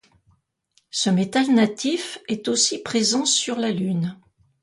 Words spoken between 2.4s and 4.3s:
aussi présent sur la Lune.